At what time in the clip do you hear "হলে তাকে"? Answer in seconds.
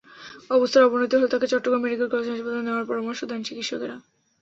1.15-1.47